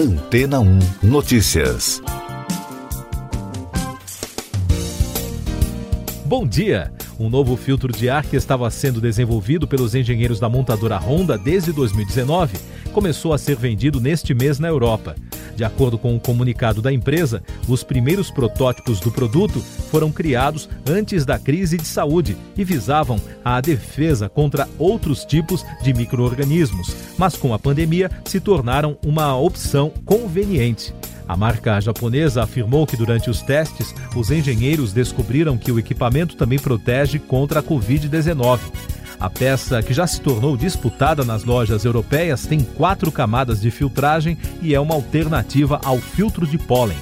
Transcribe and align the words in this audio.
Antena 0.00 0.60
1 0.60 0.78
Notícias. 1.02 2.00
Bom 6.24 6.46
dia! 6.46 6.90
Um 7.18 7.28
novo 7.28 7.54
filtro 7.54 7.92
de 7.92 8.08
ar 8.08 8.24
que 8.24 8.34
estava 8.34 8.70
sendo 8.70 8.98
desenvolvido 8.98 9.68
pelos 9.68 9.94
engenheiros 9.94 10.40
da 10.40 10.48
montadora 10.48 10.96
Honda 10.96 11.36
desde 11.36 11.70
2019 11.70 12.56
começou 12.94 13.34
a 13.34 13.36
ser 13.36 13.56
vendido 13.56 14.00
neste 14.00 14.32
mês 14.32 14.58
na 14.58 14.68
Europa. 14.68 15.14
De 15.60 15.64
acordo 15.64 15.98
com 15.98 16.12
o 16.12 16.14
um 16.14 16.18
comunicado 16.18 16.80
da 16.80 16.90
empresa, 16.90 17.42
os 17.68 17.84
primeiros 17.84 18.30
protótipos 18.30 18.98
do 18.98 19.12
produto 19.12 19.60
foram 19.90 20.10
criados 20.10 20.70
antes 20.88 21.26
da 21.26 21.38
crise 21.38 21.76
de 21.76 21.86
saúde 21.86 22.34
e 22.56 22.64
visavam 22.64 23.20
a 23.44 23.60
defesa 23.60 24.26
contra 24.26 24.66
outros 24.78 25.22
tipos 25.22 25.62
de 25.82 25.92
microorganismos, 25.92 26.96
mas 27.18 27.36
com 27.36 27.52
a 27.52 27.58
pandemia 27.58 28.10
se 28.24 28.40
tornaram 28.40 28.96
uma 29.04 29.36
opção 29.36 29.92
conveniente. 30.06 30.94
A 31.28 31.36
marca 31.36 31.78
japonesa 31.78 32.42
afirmou 32.42 32.86
que 32.86 32.96
durante 32.96 33.28
os 33.28 33.42
testes, 33.42 33.94
os 34.16 34.30
engenheiros 34.30 34.94
descobriram 34.94 35.58
que 35.58 35.70
o 35.70 35.78
equipamento 35.78 36.36
também 36.36 36.58
protege 36.58 37.18
contra 37.18 37.60
a 37.60 37.62
Covid-19. 37.62 38.60
A 39.20 39.28
peça, 39.28 39.82
que 39.82 39.92
já 39.92 40.06
se 40.06 40.18
tornou 40.18 40.56
disputada 40.56 41.22
nas 41.22 41.44
lojas 41.44 41.84
europeias, 41.84 42.46
tem 42.46 42.60
quatro 42.60 43.12
camadas 43.12 43.60
de 43.60 43.70
filtragem 43.70 44.38
e 44.62 44.74
é 44.74 44.80
uma 44.80 44.94
alternativa 44.94 45.78
ao 45.84 45.98
filtro 45.98 46.46
de 46.46 46.56
pólen. 46.56 46.96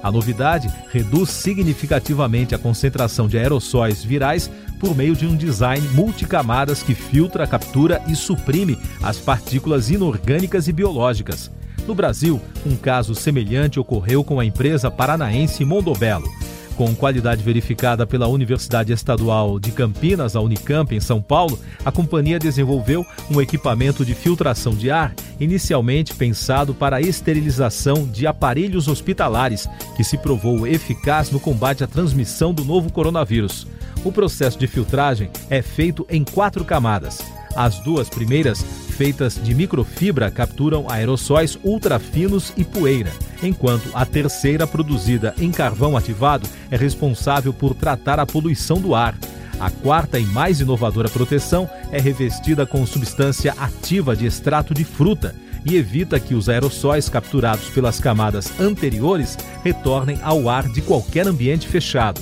A 0.00 0.12
novidade 0.12 0.70
reduz 0.92 1.30
significativamente 1.30 2.54
a 2.54 2.58
concentração 2.58 3.26
de 3.26 3.38
aerossóis 3.38 4.04
virais 4.04 4.48
por 4.78 4.94
meio 4.94 5.16
de 5.16 5.26
um 5.26 5.34
design 5.34 5.84
multicamadas 5.88 6.80
que 6.82 6.94
filtra, 6.94 7.46
captura 7.46 8.00
e 8.06 8.14
suprime 8.14 8.78
as 9.02 9.18
partículas 9.18 9.90
inorgânicas 9.90 10.68
e 10.68 10.72
biológicas. 10.72 11.50
No 11.88 11.94
Brasil, 11.94 12.40
um 12.64 12.76
caso 12.76 13.14
semelhante 13.14 13.80
ocorreu 13.80 14.22
com 14.22 14.38
a 14.38 14.44
empresa 14.44 14.90
paranaense 14.90 15.64
Mondobelo. 15.64 16.28
Com 16.76 16.92
qualidade 16.92 17.40
verificada 17.42 18.04
pela 18.04 18.26
Universidade 18.26 18.92
Estadual 18.92 19.60
de 19.60 19.70
Campinas, 19.70 20.34
a 20.34 20.40
Unicamp, 20.40 20.92
em 20.92 20.98
São 20.98 21.22
Paulo, 21.22 21.58
a 21.84 21.92
companhia 21.92 22.36
desenvolveu 22.36 23.06
um 23.30 23.40
equipamento 23.40 24.04
de 24.04 24.12
filtração 24.12 24.74
de 24.74 24.90
ar, 24.90 25.14
inicialmente 25.38 26.14
pensado 26.14 26.74
para 26.74 26.96
a 26.96 27.00
esterilização 27.00 28.06
de 28.06 28.26
aparelhos 28.26 28.88
hospitalares, 28.88 29.68
que 29.96 30.02
se 30.02 30.18
provou 30.18 30.66
eficaz 30.66 31.30
no 31.30 31.38
combate 31.38 31.84
à 31.84 31.86
transmissão 31.86 32.52
do 32.52 32.64
novo 32.64 32.92
coronavírus. 32.92 33.68
O 34.04 34.10
processo 34.10 34.58
de 34.58 34.66
filtragem 34.66 35.30
é 35.48 35.62
feito 35.62 36.04
em 36.10 36.24
quatro 36.24 36.64
camadas. 36.64 37.20
As 37.56 37.78
duas 37.78 38.08
primeiras 38.08 38.62
feitas 38.62 39.40
de 39.42 39.54
microfibra 39.54 40.30
capturam 40.30 40.86
aerossóis 40.88 41.58
ultrafinos 41.62 42.52
e 42.56 42.64
poeira, 42.64 43.12
enquanto 43.42 43.90
a 43.94 44.04
terceira, 44.04 44.66
produzida 44.66 45.34
em 45.38 45.50
carvão 45.50 45.96
ativado, 45.96 46.48
é 46.70 46.76
responsável 46.76 47.52
por 47.52 47.74
tratar 47.74 48.18
a 48.18 48.26
poluição 48.26 48.80
do 48.80 48.94
ar. 48.94 49.14
A 49.60 49.70
quarta 49.70 50.18
e 50.18 50.24
mais 50.24 50.60
inovadora 50.60 51.08
proteção 51.08 51.70
é 51.92 52.00
revestida 52.00 52.66
com 52.66 52.84
substância 52.86 53.54
ativa 53.56 54.16
de 54.16 54.26
extrato 54.26 54.74
de 54.74 54.84
fruta 54.84 55.34
e 55.64 55.76
evita 55.76 56.20
que 56.20 56.34
os 56.34 56.48
aerossóis 56.48 57.08
capturados 57.08 57.68
pelas 57.70 58.00
camadas 58.00 58.52
anteriores 58.60 59.38
retornem 59.62 60.18
ao 60.22 60.48
ar 60.48 60.68
de 60.68 60.82
qualquer 60.82 61.26
ambiente 61.26 61.68
fechado. 61.68 62.20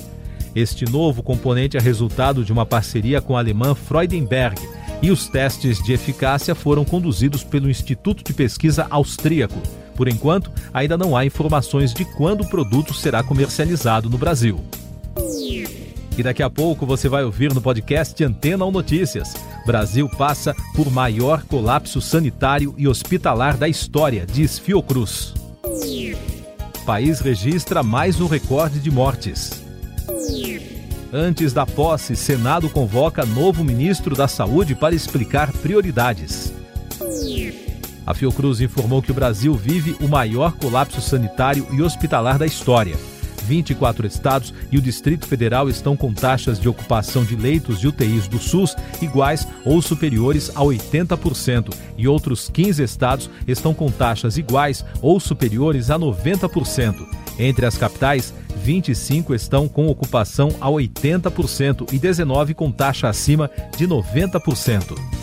Este 0.55 0.85
novo 0.85 1.23
componente 1.23 1.79
é 1.79 1.81
resultado 1.81 2.45
de 2.45 2.53
uma 2.53 2.67
parceria 2.67 3.23
com 3.23 3.35
a 3.37 3.41
alemã 3.41 3.75
Freudenberg 3.75 4.61
e 5.03 5.11
os 5.11 5.27
testes 5.27 5.83
de 5.83 5.93
eficácia 5.93 6.55
foram 6.55 6.85
conduzidos 6.85 7.43
pelo 7.43 7.69
Instituto 7.69 8.23
de 8.23 8.33
Pesquisa 8.33 8.87
Austríaco. 8.89 9.61
Por 9.97 10.09
enquanto, 10.09 10.51
ainda 10.73 10.97
não 10.97 11.17
há 11.17 11.27
informações 11.27 11.93
de 11.93 12.05
quando 12.05 12.43
o 12.43 12.49
produto 12.49 12.95
será 12.95 13.23
comercializado 13.23 14.09
no 14.09 14.17
Brasil. 14.17 14.61
E 16.17 16.23
daqui 16.23 16.43
a 16.43 16.51
pouco 16.51 16.87
você 16.87 17.09
vai 17.09 17.25
ouvir 17.25 17.53
no 17.53 17.61
podcast 17.61 18.23
Antena 18.23 18.65
ou 18.65 18.71
Notícias. 18.71 19.35
Brasil 19.67 20.09
passa 20.09 20.55
por 20.75 20.91
maior 20.91 21.43
colapso 21.45 22.01
sanitário 22.01 22.75
e 22.77 22.87
hospitalar 22.87 23.57
da 23.57 23.69
história, 23.69 24.27
diz 24.27 24.59
Fiocruz. 24.59 25.35
País 26.85 27.21
registra 27.21 27.83
mais 27.83 28.21
um 28.21 28.27
recorde 28.27 28.79
de 28.79 28.91
mortes. 28.91 29.62
Antes 31.15 31.53
da 31.53 31.67
posse, 31.67 32.17
Senado 32.17 32.71
convoca 32.71 33.27
novo 33.27 33.63
ministro 33.63 34.17
da 34.17 34.27
Saúde 34.27 34.75
para 34.75 34.95
explicar 34.95 35.53
prioridades. 35.53 36.55
A 38.07 38.15
Fiocruz 38.15 38.63
informou 38.63 39.03
que 39.03 39.11
o 39.11 39.15
Brasil 39.15 39.55
vive 39.55 39.95
o 40.01 40.09
maior 40.09 40.53
colapso 40.53 41.03
sanitário 41.03 41.67
e 41.71 41.83
hospitalar 41.83 42.39
da 42.39 42.47
história. 42.47 42.97
24 43.43 44.07
estados 44.07 44.55
e 44.71 44.79
o 44.79 44.81
Distrito 44.81 45.27
Federal 45.27 45.69
estão 45.69 45.95
com 45.99 46.15
taxas 46.15 46.59
de 46.59 46.67
ocupação 46.67 47.25
de 47.25 47.37
leitos 47.37 47.79
de 47.79 47.89
UTIs 47.89 48.27
do 48.27 48.39
SUS 48.39 48.75
iguais 49.03 49.47
ou 49.67 49.83
superiores 49.83 50.51
a 50.55 50.61
80%, 50.61 51.75
e 51.99 52.09
outros 52.09 52.49
15 52.49 52.83
estados 52.83 53.29
estão 53.47 53.75
com 53.75 53.91
taxas 53.91 54.39
iguais 54.39 54.83
ou 55.03 55.21
superiores 55.21 55.91
a 55.91 55.99
90%. 55.99 57.07
Entre 57.39 57.67
as 57.67 57.77
capitais, 57.77 58.33
25 58.57 59.35
estão 59.35 59.69
com 59.69 59.89
ocupação 59.89 60.51
a 60.61 60.69
80% 60.69 61.93
e 61.93 61.99
19 61.99 62.55
com 62.55 62.71
taxa 62.71 63.09
acima 63.09 63.51
de 63.77 63.87
90%. 63.87 65.23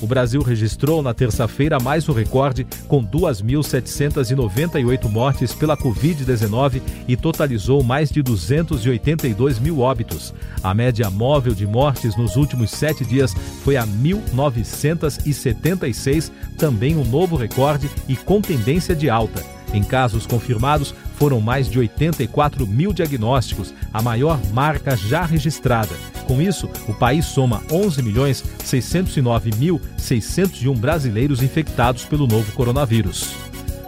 O 0.00 0.06
Brasil 0.06 0.40
registrou 0.42 1.02
na 1.02 1.12
terça-feira 1.14 1.80
mais 1.80 2.08
um 2.08 2.12
recorde, 2.12 2.64
com 2.86 3.04
2.798 3.04 5.10
mortes 5.10 5.52
pela 5.54 5.76
Covid-19 5.76 6.80
e 7.08 7.16
totalizou 7.16 7.82
mais 7.82 8.10
de 8.10 8.22
282 8.22 9.58
mil 9.58 9.80
óbitos. 9.80 10.32
A 10.62 10.72
média 10.74 11.10
móvel 11.10 11.54
de 11.54 11.66
mortes 11.66 12.14
nos 12.16 12.36
últimos 12.36 12.70
sete 12.70 13.06
dias 13.06 13.34
foi 13.64 13.78
a 13.78 13.86
1.976, 13.86 16.30
também 16.58 16.94
um 16.96 17.04
novo 17.04 17.36
recorde 17.36 17.88
e 18.06 18.14
com 18.16 18.42
tendência 18.42 18.94
de 18.94 19.08
alta. 19.08 19.42
Em 19.72 19.82
casos 19.82 20.26
confirmados, 20.26 20.94
foram 21.18 21.40
mais 21.40 21.68
de 21.68 21.78
84 21.78 22.66
mil 22.66 22.92
diagnósticos, 22.92 23.74
a 23.92 24.00
maior 24.00 24.40
marca 24.52 24.96
já 24.96 25.24
registrada. 25.24 25.94
Com 26.26 26.40
isso, 26.40 26.68
o 26.88 26.94
país 26.94 27.24
soma 27.26 27.62
11 27.70 28.02
milhões 28.02 28.44
609 28.64 29.50
mil 29.56 29.80
601 29.96 30.74
brasileiros 30.74 31.42
infectados 31.42 32.04
pelo 32.04 32.26
novo 32.26 32.52
coronavírus. 32.52 33.34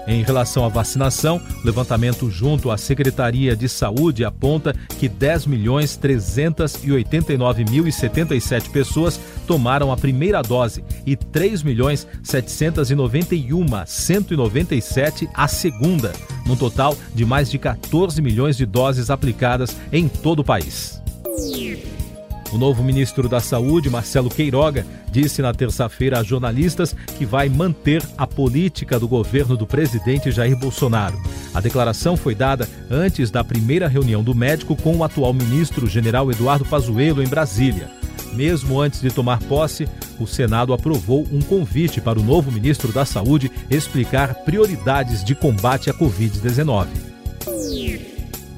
Em 0.09 0.23
relação 0.23 0.65
à 0.65 0.69
vacinação, 0.69 1.39
o 1.63 1.67
levantamento 1.67 2.31
junto 2.31 2.71
à 2.71 2.79
Secretaria 2.79 3.55
de 3.55 3.69
Saúde 3.69 4.25
aponta 4.25 4.75
que 4.99 5.07
10 5.07 5.45
milhões 5.45 5.99
389 5.99 7.67
mil 7.67 7.93
77 7.93 8.71
pessoas 8.71 9.21
tomaram 9.47 9.93
a 9.93 9.99
primeira 9.99 10.41
dose 10.41 10.83
e 11.05 11.15
3 11.15 11.63
milhões 11.63 12.07
791 12.23 13.67
197 13.85 15.29
a 15.35 15.47
segunda, 15.47 16.15
num 16.47 16.57
total 16.57 16.97
de 17.15 17.27
mais 17.27 17.51
de 17.51 17.59
14 17.59 18.23
milhões 18.23 18.57
de 18.57 18.65
doses 18.65 19.11
aplicadas 19.11 19.77
em 19.93 20.09
todo 20.09 20.41
o 20.41 20.45
país. 20.45 21.03
O 22.53 22.57
novo 22.57 22.83
ministro 22.83 23.29
da 23.29 23.41
Saúde, 23.41 23.91
Marcelo 23.91 24.31
Queiroga, 24.31 24.87
disse 25.11 25.43
na 25.43 25.53
terça-feira 25.53 26.19
a 26.19 26.23
jornalistas 26.23 26.97
que 27.19 27.27
vai 27.27 27.49
manter 27.49 28.03
a 28.17 28.27
política 28.27 28.99
do 28.99 29.07
governo 29.07 29.57
do 29.57 29.67
presidente 29.67 30.31
Jair 30.31 30.57
Bolsonaro. 30.57 31.21
A 31.53 31.61
declaração 31.61 32.17
foi 32.17 32.35
dada 32.35 32.69
antes 32.91 33.31
da 33.31 33.45
primeira 33.45 33.87
reunião 33.87 34.23
do 34.23 34.35
médico 34.35 34.75
com 34.77 34.97
o 34.97 35.05
atual 35.05 35.35
ministro, 35.35 35.87
general 35.87 36.31
Eduardo 36.31 36.65
Pazuello, 36.65 37.23
em 37.23 37.29
Brasília. 37.29 37.91
Mesmo 38.33 38.81
antes 38.81 39.01
de 39.01 39.11
tomar 39.11 39.41
posse, 39.41 39.87
o 40.19 40.27
Senado 40.27 40.73
aprovou 40.73 41.27
um 41.31 41.41
convite 41.41 42.01
para 42.01 42.19
o 42.19 42.23
novo 42.23 42.51
ministro 42.51 42.93
da 42.93 43.05
Saúde 43.05 43.51
explicar 43.71 44.35
prioridades 44.35 45.23
de 45.23 45.35
combate 45.35 45.91
à 45.91 45.95
Covid-19. 45.95 47.08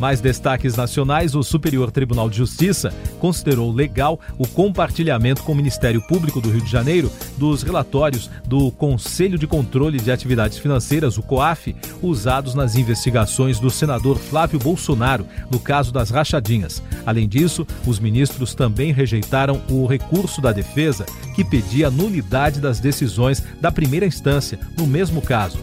Mais 0.00 0.20
destaques 0.20 0.74
nacionais: 0.74 1.34
o 1.34 1.42
Superior 1.42 1.90
Tribunal 1.90 2.30
de 2.30 2.38
Justiça 2.38 2.92
considerou 3.20 3.70
legal 3.70 4.18
o 4.38 4.48
compartilhamento 4.48 5.42
com 5.42 5.52
o 5.52 5.54
Ministério 5.54 6.00
Público 6.00 6.40
do 6.40 6.50
Rio 6.50 6.62
de 6.62 6.70
Janeiro 6.70 7.12
dos 7.36 7.62
relatórios 7.62 8.30
do 8.46 8.72
Conselho 8.72 9.38
de 9.38 9.46
Controle 9.46 10.00
de 10.00 10.10
Atividades 10.10 10.58
Financeiras, 10.58 11.18
o 11.18 11.22
COAF, 11.22 11.76
usados 12.02 12.54
nas 12.54 12.76
investigações 12.76 13.60
do 13.60 13.70
senador 13.70 14.16
Flávio 14.16 14.58
Bolsonaro 14.58 15.26
no 15.50 15.60
caso 15.60 15.92
das 15.92 16.08
rachadinhas. 16.08 16.82
Além 17.04 17.28
disso, 17.28 17.66
os 17.86 17.98
ministros 17.98 18.54
também 18.54 18.92
rejeitaram 18.92 19.60
o 19.68 19.86
recurso 19.86 20.40
da 20.40 20.50
defesa 20.50 21.04
que 21.34 21.44
pedia 21.44 21.90
nulidade 21.90 22.60
das 22.60 22.80
decisões 22.80 23.42
da 23.60 23.70
primeira 23.70 24.06
instância 24.06 24.58
no 24.78 24.86
mesmo 24.86 25.20
caso. 25.20 25.58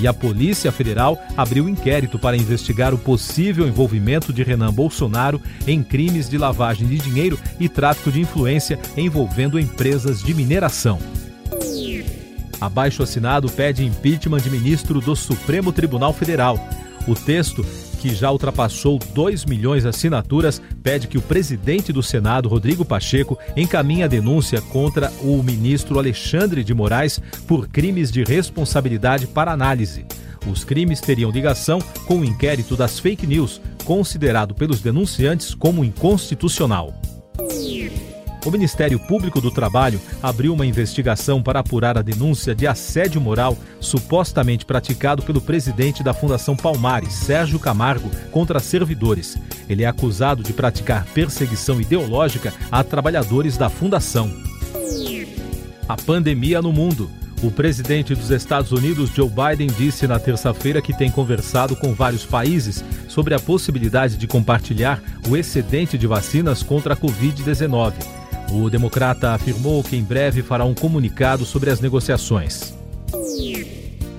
E 0.00 0.06
a 0.06 0.14
Polícia 0.14 0.72
Federal 0.72 1.20
abriu 1.36 1.68
inquérito 1.68 2.18
para 2.18 2.36
investigar 2.36 2.94
o 2.94 2.98
possível 2.98 3.68
envolvimento 3.68 4.32
de 4.32 4.42
Renan 4.42 4.72
Bolsonaro 4.72 5.40
em 5.66 5.82
crimes 5.82 6.28
de 6.28 6.38
lavagem 6.38 6.88
de 6.88 6.98
dinheiro 6.98 7.38
e 7.58 7.68
tráfico 7.68 8.10
de 8.10 8.20
influência 8.20 8.78
envolvendo 8.96 9.58
empresas 9.58 10.22
de 10.22 10.32
mineração. 10.32 10.98
Abaixo 12.60 13.02
assinado 13.02 13.48
pede 13.50 13.84
impeachment 13.84 14.40
de 14.40 14.50
ministro 14.50 15.00
do 15.00 15.14
Supremo 15.16 15.72
Tribunal 15.72 16.12
Federal. 16.12 16.58
O 17.06 17.14
texto 17.14 17.64
que 18.00 18.14
já 18.14 18.32
ultrapassou 18.32 18.98
2 19.12 19.44
milhões 19.44 19.82
de 19.82 19.90
assinaturas, 19.90 20.60
pede 20.82 21.06
que 21.06 21.18
o 21.18 21.22
presidente 21.22 21.92
do 21.92 22.02
Senado, 22.02 22.48
Rodrigo 22.48 22.82
Pacheco, 22.82 23.38
encaminhe 23.54 24.02
a 24.02 24.08
denúncia 24.08 24.62
contra 24.62 25.12
o 25.20 25.42
ministro 25.42 25.98
Alexandre 25.98 26.64
de 26.64 26.72
Moraes 26.72 27.20
por 27.46 27.68
crimes 27.68 28.10
de 28.10 28.24
responsabilidade 28.24 29.26
para 29.26 29.52
análise. 29.52 30.06
Os 30.50 30.64
crimes 30.64 31.00
teriam 31.00 31.30
ligação 31.30 31.78
com 32.06 32.20
o 32.20 32.24
inquérito 32.24 32.74
das 32.74 32.98
fake 32.98 33.26
news, 33.26 33.60
considerado 33.84 34.54
pelos 34.54 34.80
denunciantes 34.80 35.54
como 35.54 35.84
inconstitucional. 35.84 36.99
O 38.44 38.50
Ministério 38.50 38.98
Público 38.98 39.38
do 39.38 39.50
Trabalho 39.50 40.00
abriu 40.22 40.54
uma 40.54 40.64
investigação 40.64 41.42
para 41.42 41.60
apurar 41.60 41.98
a 41.98 42.02
denúncia 42.02 42.54
de 42.54 42.66
assédio 42.66 43.20
moral 43.20 43.56
supostamente 43.80 44.64
praticado 44.64 45.22
pelo 45.22 45.42
presidente 45.42 46.02
da 46.02 46.14
Fundação 46.14 46.56
Palmares, 46.56 47.12
Sérgio 47.12 47.58
Camargo, 47.58 48.10
contra 48.30 48.58
servidores. 48.58 49.36
Ele 49.68 49.82
é 49.82 49.86
acusado 49.86 50.42
de 50.42 50.54
praticar 50.54 51.04
perseguição 51.12 51.80
ideológica 51.80 52.52
a 52.72 52.82
trabalhadores 52.82 53.58
da 53.58 53.68
fundação. 53.68 54.32
A 55.86 55.96
pandemia 55.96 56.62
no 56.62 56.72
mundo. 56.72 57.10
O 57.42 57.50
presidente 57.50 58.14
dos 58.14 58.30
Estados 58.30 58.70
Unidos, 58.70 59.10
Joe 59.10 59.30
Biden, 59.30 59.68
disse 59.68 60.06
na 60.06 60.18
terça-feira 60.18 60.82
que 60.82 60.96
tem 60.96 61.10
conversado 61.10 61.74
com 61.74 61.94
vários 61.94 62.24
países 62.24 62.84
sobre 63.08 63.34
a 63.34 63.40
possibilidade 63.40 64.18
de 64.18 64.26
compartilhar 64.26 65.02
o 65.26 65.36
excedente 65.36 65.96
de 65.96 66.06
vacinas 66.06 66.62
contra 66.62 66.92
a 66.92 66.96
Covid-19. 66.96 68.19
O 68.50 68.68
democrata 68.68 69.32
afirmou 69.32 69.82
que 69.82 69.96
em 69.96 70.02
breve 70.02 70.42
fará 70.42 70.64
um 70.64 70.74
comunicado 70.74 71.44
sobre 71.44 71.70
as 71.70 71.80
negociações. 71.80 72.74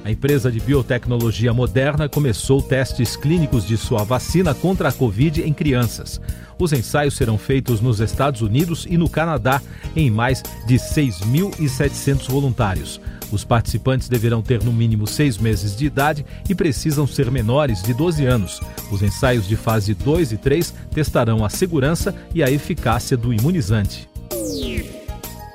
A 0.06 0.10
empresa 0.10 0.52
de 0.52 0.60
biotecnologia 0.60 1.54
Moderna 1.54 2.08
começou 2.10 2.62
testes 2.62 3.16
clínicos 3.16 3.68
de 3.68 3.78
sua 3.78 4.04
vacina 4.04 4.54
contra 4.54 4.90
a 4.90 4.92
Covid 4.92 5.44
em 5.44 5.54
crianças. 5.54 6.20
Os 6.58 6.72
ensaios 6.72 7.16
serão 7.16 7.38
feitos 7.38 7.82
nos 7.82 8.00
Estados 8.00 8.42
Unidos 8.42 8.88
e 8.90 8.98
no 8.98 9.10
Canadá, 9.10 9.62
em 9.96 10.10
mais 10.10 10.42
de 10.66 10.76
6.700 10.76 12.30
voluntários. 12.30 13.02
Os 13.32 13.44
participantes 13.44 14.10
deverão 14.10 14.42
ter 14.42 14.64
no 14.64 14.74
mínimo 14.74 15.08
seis 15.08 15.38
meses 15.38 15.76
de 15.76 15.86
idade 15.86 16.26
e 16.50 16.56
precisam 16.56 17.06
ser 17.06 17.30
menores 17.30 17.84
de 17.84 17.94
12 17.94 18.26
anos. 18.26 18.60
Os 18.92 19.02
ensaios 19.02 19.48
de 19.48 19.56
fase 19.56 19.94
2 19.94 20.32
e 20.32 20.38
3 20.38 20.74
testarão 20.94 21.46
a 21.46 21.50
segurança 21.50 22.14
e 22.34 22.44
a 22.44 22.50
eficácia 22.50 23.16
do 23.16 23.34
imunizante. 23.34 24.11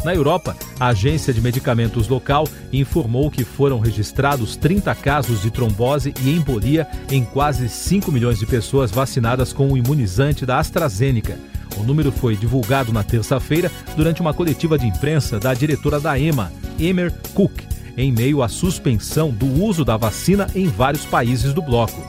Na 0.06 0.14
Europa, 0.14 0.56
a 0.79 0.87
agência 0.87 1.35
de 1.35 1.41
medicamentos 1.41 2.06
local 2.06 2.47
informou 2.73 3.29
que 3.29 3.43
foram 3.43 3.81
registrados 3.81 4.55
30 4.55 4.94
casos 4.94 5.43
de 5.43 5.50
trombose 5.50 6.14
e 6.23 6.31
embolia 6.31 6.87
em 7.11 7.25
quase 7.25 7.69
5 7.69 8.12
milhões 8.12 8.38
de 8.38 8.47
pessoas 8.47 8.93
vacinadas 8.93 9.53
com 9.53 9.67
o 9.67 9.76
imunizante 9.76 10.47
da 10.47 10.61
AstraZeneca. 10.61 11.37
O 11.76 11.82
número 11.82 12.12
foi 12.12 12.37
divulgado 12.37 12.93
na 12.93 13.03
terça-feira 13.03 13.69
durante 13.97 14.20
uma 14.20 14.32
coletiva 14.32 14.79
de 14.79 14.87
imprensa 14.87 15.41
da 15.41 15.53
diretora 15.53 15.99
da 15.99 16.17
EMA, 16.17 16.53
Emer 16.79 17.12
Cook, 17.35 17.64
em 17.97 18.12
meio 18.12 18.44
à 18.44 18.49
suspensão 18.49 19.31
do 19.32 19.61
uso 19.61 19.85
da 19.85 19.97
vacina 19.97 20.47
em 20.55 20.69
vários 20.69 21.05
países 21.05 21.53
do 21.53 21.61
bloco. 21.61 22.00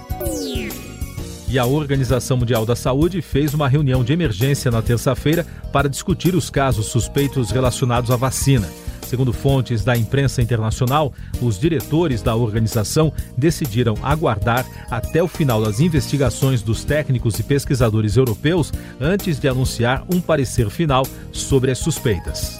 E 1.50 1.58
a 1.58 1.66
Organização 1.66 2.36
Mundial 2.36 2.66
da 2.66 2.76
Saúde 2.76 3.22
fez 3.22 3.54
uma 3.54 3.70
reunião 3.70 4.04
de 4.04 4.12
emergência 4.12 4.70
na 4.70 4.82
terça-feira 4.82 5.46
para 5.72 5.88
discutir 5.88 6.36
os 6.36 6.50
casos 6.50 6.88
suspeitos 6.88 7.52
relacionados 7.52 8.12
à 8.12 8.18
vacina. 8.18 8.68
Segundo 9.08 9.32
fontes 9.32 9.86
da 9.86 9.96
imprensa 9.96 10.42
internacional, 10.42 11.14
os 11.42 11.58
diretores 11.58 12.22
da 12.22 12.36
organização 12.36 13.14
decidiram 13.38 13.96
aguardar 14.04 14.66
até 14.92 15.24
o 15.24 15.28
final 15.30 15.64
das 15.64 15.80
investigações 15.80 16.62
dos 16.62 16.84
técnicos 16.84 17.40
e 17.40 17.44
pesquisadores 17.44 18.18
europeus 18.18 18.74
antes 19.00 19.40
de 19.40 19.48
anunciar 19.48 20.04
um 20.14 20.20
parecer 20.20 20.70
final 20.70 21.08
sobre 21.32 21.72
as 21.72 21.78
suspeitas. 21.78 22.60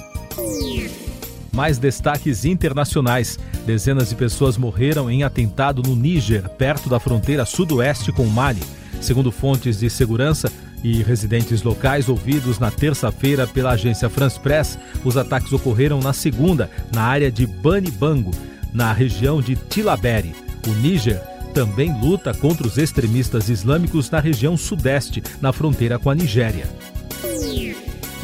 Mais 1.52 1.76
destaques 1.76 2.46
internacionais. 2.46 3.38
Dezenas 3.66 4.08
de 4.08 4.14
pessoas 4.14 4.56
morreram 4.56 5.10
em 5.10 5.24
atentado 5.24 5.82
no 5.82 5.94
Níger, 5.94 6.48
perto 6.50 6.88
da 6.88 6.98
fronteira 6.98 7.44
sudoeste 7.44 8.10
com 8.10 8.22
o 8.22 8.30
Mali. 8.30 8.62
Segundo 9.00 9.30
fontes 9.30 9.78
de 9.78 9.88
segurança 9.88 10.50
e 10.82 11.02
residentes 11.02 11.62
locais 11.62 12.08
ouvidos 12.08 12.58
na 12.58 12.70
terça-feira 12.70 13.46
pela 13.46 13.70
agência 13.70 14.08
France 14.08 14.38
Press, 14.38 14.78
os 15.04 15.16
ataques 15.16 15.52
ocorreram 15.52 16.00
na 16.00 16.12
segunda, 16.12 16.70
na 16.92 17.02
área 17.02 17.30
de 17.30 17.46
Bani 17.46 17.90
Bango, 17.90 18.32
na 18.72 18.92
região 18.92 19.40
de 19.40 19.56
Tilaberi. 19.56 20.34
O 20.66 20.70
Níger 20.80 21.20
também 21.54 21.98
luta 22.00 22.32
contra 22.34 22.66
os 22.66 22.78
extremistas 22.78 23.48
islâmicos 23.48 24.10
na 24.10 24.20
região 24.20 24.56
sudeste, 24.56 25.22
na 25.40 25.52
fronteira 25.52 25.98
com 25.98 26.10
a 26.10 26.14
Nigéria. 26.14 26.66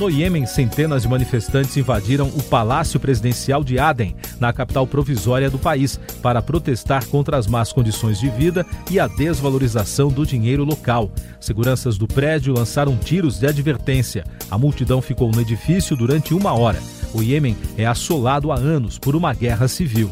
No 0.05 0.11
Iêmen, 0.11 0.45
centenas 0.45 1.01
de 1.01 1.09
manifestantes 1.09 1.75
invadiram 1.79 2.29
o 2.29 2.43
Palácio 2.43 3.01
Presidencial 3.01 3.65
de 3.65 3.79
Aden, 3.79 4.15
na 4.39 4.53
capital 4.53 4.87
provisória 4.87 5.49
do 5.49 5.59
país, 5.59 5.99
para 6.21 6.43
protestar 6.43 7.07
contra 7.07 7.39
as 7.39 7.47
más 7.47 7.73
condições 7.73 8.21
de 8.21 8.29
vida 8.29 8.67
e 8.91 9.01
a 9.01 9.07
desvalorização 9.07 10.09
do 10.09 10.27
dinheiro 10.27 10.63
local. 10.63 11.11
Seguranças 11.41 11.97
do 11.97 12.07
prédio 12.07 12.53
lançaram 12.53 12.99
tiros 12.99 13.39
de 13.39 13.47
advertência. 13.47 14.27
A 14.51 14.59
multidão 14.59 15.01
ficou 15.01 15.31
no 15.33 15.41
edifício 15.41 15.97
durante 15.97 16.35
uma 16.35 16.53
hora. 16.53 16.83
O 17.15 17.23
Iêmen 17.23 17.57
é 17.79 17.87
assolado 17.87 18.53
há 18.53 18.57
anos 18.57 18.99
por 18.99 19.17
uma 19.17 19.33
guerra 19.33 19.69
civil. 19.69 20.11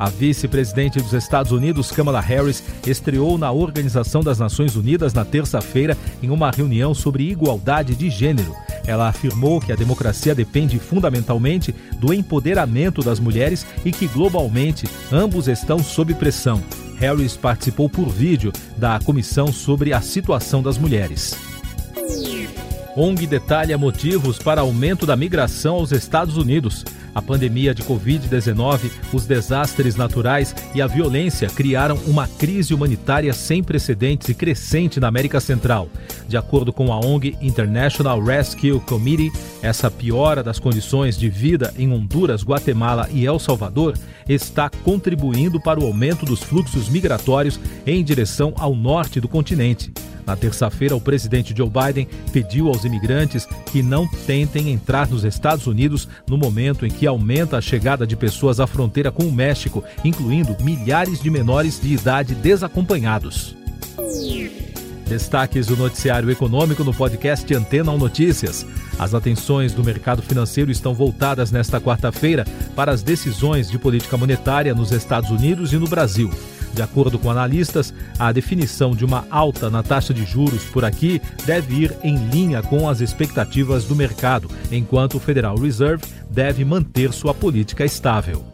A 0.00 0.08
vice-presidente 0.08 0.98
dos 0.98 1.12
Estados 1.12 1.52
Unidos, 1.52 1.90
Kamala 1.90 2.22
Harris, 2.22 2.62
estreou 2.86 3.36
na 3.36 3.52
Organização 3.52 4.22
das 4.22 4.38
Nações 4.38 4.74
Unidas 4.74 5.12
na 5.12 5.26
terça-feira 5.26 5.94
em 6.22 6.30
uma 6.30 6.50
reunião 6.50 6.94
sobre 6.94 7.30
igualdade 7.30 7.94
de 7.94 8.08
gênero. 8.08 8.56
Ela 8.86 9.08
afirmou 9.08 9.60
que 9.60 9.70
a 9.70 9.76
democracia 9.76 10.34
depende 10.34 10.78
fundamentalmente 10.78 11.74
do 11.98 12.14
empoderamento 12.14 13.02
das 13.02 13.20
mulheres 13.20 13.66
e 13.84 13.92
que 13.92 14.06
globalmente 14.06 14.88
ambos 15.12 15.48
estão 15.48 15.80
sob 15.80 16.14
pressão. 16.14 16.62
Harris 16.98 17.36
participou 17.36 17.86
por 17.86 18.08
vídeo 18.08 18.54
da 18.78 18.98
comissão 19.00 19.52
sobre 19.52 19.92
a 19.92 20.00
situação 20.00 20.62
das 20.62 20.78
mulheres. 20.78 21.36
ONG 22.96 23.26
detalha 23.26 23.78
motivos 23.78 24.38
para 24.38 24.62
aumento 24.62 25.04
da 25.04 25.14
migração 25.14 25.74
aos 25.74 25.92
Estados 25.92 26.36
Unidos. 26.36 26.84
A 27.14 27.20
pandemia 27.20 27.74
de 27.74 27.82
Covid-19, 27.82 28.90
os 29.12 29.26
desastres 29.26 29.96
naturais 29.96 30.54
e 30.74 30.80
a 30.80 30.86
violência 30.86 31.48
criaram 31.48 31.96
uma 32.06 32.28
crise 32.28 32.72
humanitária 32.72 33.32
sem 33.32 33.62
precedentes 33.62 34.28
e 34.28 34.34
crescente 34.34 35.00
na 35.00 35.08
América 35.08 35.40
Central. 35.40 35.88
De 36.28 36.36
acordo 36.36 36.72
com 36.72 36.92
a 36.92 36.98
ONG 36.98 37.36
International 37.40 38.22
Rescue 38.22 38.78
Committee, 38.80 39.32
essa 39.62 39.90
piora 39.90 40.42
das 40.42 40.58
condições 40.58 41.18
de 41.18 41.28
vida 41.28 41.74
em 41.76 41.92
Honduras, 41.92 42.44
Guatemala 42.44 43.08
e 43.12 43.26
El 43.26 43.38
Salvador 43.38 43.98
está 44.28 44.70
contribuindo 44.70 45.60
para 45.60 45.80
o 45.80 45.86
aumento 45.86 46.24
dos 46.24 46.42
fluxos 46.42 46.88
migratórios 46.88 47.58
em 47.84 48.04
direção 48.04 48.54
ao 48.56 48.74
norte 48.74 49.20
do 49.20 49.28
continente. 49.28 49.92
Na 50.30 50.36
terça-feira, 50.36 50.94
o 50.94 51.00
presidente 51.00 51.52
Joe 51.56 51.68
Biden 51.68 52.06
pediu 52.32 52.68
aos 52.68 52.84
imigrantes 52.84 53.48
que 53.72 53.82
não 53.82 54.06
tentem 54.06 54.70
entrar 54.70 55.08
nos 55.08 55.24
Estados 55.24 55.66
Unidos 55.66 56.06
no 56.24 56.38
momento 56.38 56.86
em 56.86 56.88
que 56.88 57.04
aumenta 57.04 57.58
a 57.58 57.60
chegada 57.60 58.06
de 58.06 58.14
pessoas 58.14 58.60
à 58.60 58.66
fronteira 58.68 59.10
com 59.10 59.24
o 59.24 59.32
México, 59.32 59.82
incluindo 60.04 60.56
milhares 60.62 61.20
de 61.20 61.28
menores 61.28 61.80
de 61.80 61.94
idade 61.94 62.36
desacompanhados. 62.36 63.56
Destaques 65.08 65.66
do 65.66 65.76
noticiário 65.76 66.30
econômico 66.30 66.84
no 66.84 66.94
podcast 66.94 67.52
Antena 67.52 67.90
1 67.90 67.98
Notícias. 67.98 68.64
As 69.00 69.14
atenções 69.14 69.72
do 69.72 69.82
mercado 69.82 70.22
financeiro 70.22 70.70
estão 70.70 70.94
voltadas 70.94 71.50
nesta 71.50 71.80
quarta-feira 71.80 72.46
para 72.76 72.92
as 72.92 73.02
decisões 73.02 73.68
de 73.68 73.80
política 73.80 74.16
monetária 74.16 74.76
nos 74.76 74.92
Estados 74.92 75.30
Unidos 75.30 75.72
e 75.72 75.76
no 75.76 75.88
Brasil. 75.88 76.30
De 76.72 76.82
acordo 76.82 77.18
com 77.18 77.30
analistas, 77.30 77.92
a 78.18 78.30
definição 78.32 78.92
de 78.92 79.04
uma 79.04 79.26
alta 79.30 79.68
na 79.68 79.82
taxa 79.82 80.14
de 80.14 80.24
juros 80.24 80.64
por 80.64 80.84
aqui 80.84 81.20
deve 81.44 81.74
ir 81.74 81.96
em 82.02 82.16
linha 82.28 82.62
com 82.62 82.88
as 82.88 83.00
expectativas 83.00 83.84
do 83.84 83.96
mercado, 83.96 84.50
enquanto 84.70 85.16
o 85.16 85.20
Federal 85.20 85.56
Reserve 85.56 86.04
deve 86.30 86.64
manter 86.64 87.12
sua 87.12 87.34
política 87.34 87.84
estável. 87.84 88.44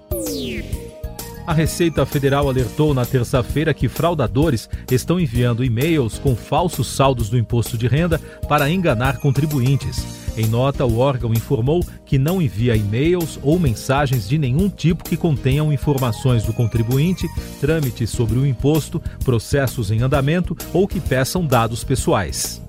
A 1.46 1.52
Receita 1.52 2.04
Federal 2.04 2.48
alertou 2.48 2.92
na 2.92 3.06
terça-feira 3.06 3.72
que 3.72 3.88
fraudadores 3.88 4.68
estão 4.90 5.20
enviando 5.20 5.64
e-mails 5.64 6.18
com 6.18 6.34
falsos 6.34 6.88
saldos 6.88 7.28
do 7.28 7.38
imposto 7.38 7.78
de 7.78 7.86
renda 7.86 8.18
para 8.48 8.68
enganar 8.68 9.18
contribuintes. 9.18 10.25
Em 10.36 10.46
nota, 10.46 10.84
o 10.84 10.98
órgão 10.98 11.32
informou 11.32 11.82
que 12.04 12.18
não 12.18 12.42
envia 12.42 12.76
e-mails 12.76 13.38
ou 13.42 13.58
mensagens 13.58 14.28
de 14.28 14.36
nenhum 14.36 14.68
tipo 14.68 15.02
que 15.02 15.16
contenham 15.16 15.72
informações 15.72 16.44
do 16.44 16.52
contribuinte, 16.52 17.26
trâmites 17.58 18.10
sobre 18.10 18.38
o 18.38 18.46
imposto, 18.46 19.00
processos 19.24 19.90
em 19.90 20.02
andamento 20.02 20.54
ou 20.74 20.86
que 20.86 21.00
peçam 21.00 21.46
dados 21.46 21.82
pessoais. 21.82 22.60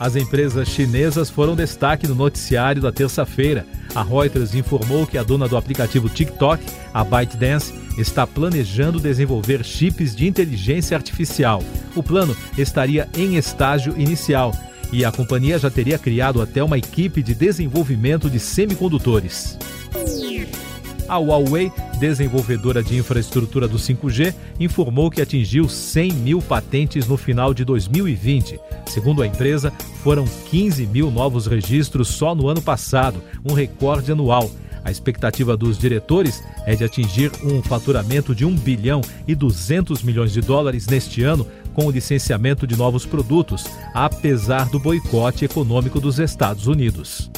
As 0.00 0.16
empresas 0.16 0.68
chinesas 0.68 1.30
foram 1.30 1.54
destaque 1.54 2.06
no 2.06 2.14
noticiário 2.14 2.82
da 2.82 2.92
terça-feira. 2.92 3.64
A 3.94 4.02
Reuters 4.02 4.54
informou 4.54 5.06
que 5.06 5.16
a 5.16 5.22
dona 5.22 5.48
do 5.48 5.56
aplicativo 5.56 6.08
TikTok, 6.08 6.62
a 6.92 7.02
ByteDance, 7.02 7.72
está 7.96 8.26
planejando 8.26 9.00
desenvolver 9.00 9.64
chips 9.64 10.14
de 10.14 10.26
inteligência 10.26 10.94
artificial. 10.96 11.62
O 11.94 12.02
plano 12.02 12.36
estaria 12.58 13.08
em 13.16 13.36
estágio 13.36 13.94
inicial 13.96 14.52
e 14.92 15.04
a 15.04 15.12
companhia 15.12 15.58
já 15.58 15.70
teria 15.70 15.98
criado 15.98 16.40
até 16.40 16.62
uma 16.62 16.78
equipe 16.78 17.22
de 17.22 17.34
desenvolvimento 17.34 18.30
de 18.30 18.38
semicondutores. 18.38 19.58
A 21.08 21.18
Huawei, 21.18 21.70
desenvolvedora 22.00 22.82
de 22.82 22.96
infraestrutura 22.96 23.68
do 23.68 23.78
5G, 23.78 24.34
informou 24.58 25.10
que 25.10 25.22
atingiu 25.22 25.68
100 25.68 26.12
mil 26.14 26.42
patentes 26.42 27.06
no 27.06 27.16
final 27.16 27.54
de 27.54 27.64
2020. 27.64 28.58
Segundo 28.86 29.22
a 29.22 29.26
empresa, 29.26 29.72
foram 30.02 30.24
15 30.24 30.86
mil 30.86 31.10
novos 31.10 31.46
registros 31.46 32.08
só 32.08 32.34
no 32.34 32.48
ano 32.48 32.60
passado, 32.60 33.22
um 33.48 33.52
recorde 33.52 34.10
anual. 34.10 34.50
A 34.84 34.90
expectativa 34.90 35.56
dos 35.56 35.78
diretores 35.78 36.42
é 36.64 36.76
de 36.76 36.84
atingir 36.84 37.32
um 37.42 37.60
faturamento 37.62 38.34
de 38.34 38.44
1 38.44 38.54
bilhão 38.56 39.00
e 39.26 39.34
200 39.34 40.02
milhões 40.02 40.32
de 40.32 40.40
dólares 40.40 40.86
neste 40.86 41.22
ano 41.22 41.46
com 41.76 41.84
o 41.84 41.90
licenciamento 41.90 42.66
de 42.66 42.74
novos 42.74 43.04
produtos, 43.04 43.66
apesar 43.92 44.66
do 44.70 44.80
boicote 44.80 45.44
econômico 45.44 46.00
dos 46.00 46.18
Estados 46.18 46.66
Unidos. 46.66 47.30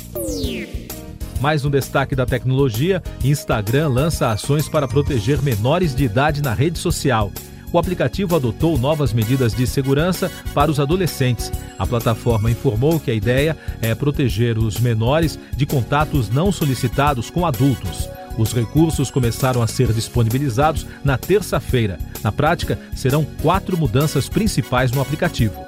Mais 1.40 1.64
um 1.64 1.70
destaque 1.70 2.14
da 2.14 2.24
tecnologia: 2.24 3.02
Instagram 3.24 3.88
lança 3.88 4.30
ações 4.30 4.68
para 4.68 4.86
proteger 4.86 5.42
menores 5.42 5.92
de 5.92 6.04
idade 6.04 6.40
na 6.40 6.54
rede 6.54 6.78
social. 6.78 7.32
O 7.72 7.78
aplicativo 7.78 8.36
adotou 8.36 8.78
novas 8.78 9.12
medidas 9.12 9.52
de 9.52 9.66
segurança 9.66 10.30
para 10.54 10.70
os 10.70 10.78
adolescentes. 10.78 11.50
A 11.76 11.84
plataforma 11.84 12.48
informou 12.48 13.00
que 13.00 13.10
a 13.10 13.14
ideia 13.14 13.56
é 13.82 13.92
proteger 13.92 14.56
os 14.56 14.78
menores 14.78 15.36
de 15.56 15.66
contatos 15.66 16.30
não 16.30 16.52
solicitados 16.52 17.28
com 17.28 17.44
adultos. 17.44 18.08
Os 18.38 18.52
recursos 18.52 19.10
começaram 19.10 19.60
a 19.60 19.66
ser 19.66 19.92
disponibilizados 19.92 20.86
na 21.04 21.18
terça-feira. 21.18 21.98
Na 22.22 22.30
prática, 22.30 22.78
serão 22.94 23.24
quatro 23.42 23.76
mudanças 23.76 24.28
principais 24.28 24.92
no 24.92 25.00
aplicativo. 25.00 25.60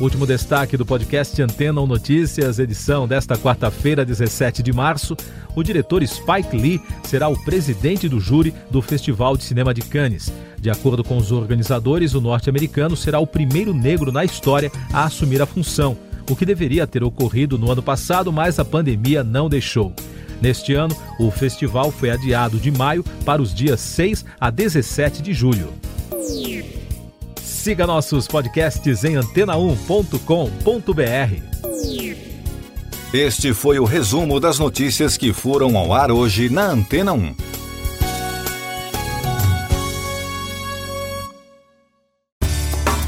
Último 0.00 0.26
destaque 0.26 0.76
do 0.76 0.84
podcast 0.84 1.40
Antena 1.40 1.80
ou 1.80 1.86
Notícias, 1.86 2.58
edição 2.58 3.06
desta 3.06 3.38
quarta-feira, 3.38 4.04
17 4.04 4.60
de 4.60 4.72
março. 4.72 5.16
O 5.54 5.62
diretor 5.62 6.04
Spike 6.04 6.56
Lee 6.56 6.80
será 7.04 7.28
o 7.28 7.40
presidente 7.44 8.08
do 8.08 8.18
júri 8.18 8.52
do 8.68 8.82
Festival 8.82 9.36
de 9.36 9.44
Cinema 9.44 9.72
de 9.72 9.82
Cannes. 9.82 10.32
De 10.60 10.70
acordo 10.70 11.04
com 11.04 11.16
os 11.16 11.30
organizadores, 11.30 12.14
o 12.14 12.20
norte-americano 12.20 12.96
será 12.96 13.20
o 13.20 13.26
primeiro 13.28 13.72
negro 13.72 14.10
na 14.10 14.24
história 14.24 14.72
a 14.92 15.04
assumir 15.04 15.40
a 15.40 15.46
função, 15.46 15.96
o 16.28 16.34
que 16.34 16.44
deveria 16.44 16.84
ter 16.84 17.04
ocorrido 17.04 17.56
no 17.56 17.70
ano 17.70 17.82
passado, 17.82 18.32
mas 18.32 18.58
a 18.58 18.64
pandemia 18.64 19.22
não 19.22 19.48
deixou. 19.48 19.94
Neste 20.42 20.74
ano, 20.74 20.94
o 21.20 21.30
festival 21.30 21.92
foi 21.92 22.10
adiado 22.10 22.58
de 22.58 22.72
maio 22.72 23.04
para 23.24 23.40
os 23.40 23.54
dias 23.54 23.80
6 23.80 24.24
a 24.40 24.50
17 24.50 25.22
de 25.22 25.32
julho. 25.32 25.72
Siga 27.40 27.86
nossos 27.86 28.26
podcasts 28.26 29.04
em 29.04 29.14
antena1.com.br. 29.14 31.52
Este 33.14 33.54
foi 33.54 33.78
o 33.78 33.84
resumo 33.84 34.40
das 34.40 34.58
notícias 34.58 35.16
que 35.16 35.32
foram 35.32 35.78
ao 35.78 35.92
ar 35.92 36.10
hoje 36.10 36.48
na 36.48 36.64
Antena 36.64 37.12
1. 37.12 37.36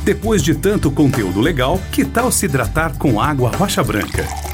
Depois 0.04 0.40
de 0.40 0.54
tanto 0.54 0.88
conteúdo 0.88 1.40
legal, 1.40 1.80
que 1.90 2.04
tal 2.04 2.30
se 2.30 2.44
hidratar 2.44 2.96
com 2.96 3.20
água 3.20 3.50
rocha 3.50 3.82
branca? 3.82 4.53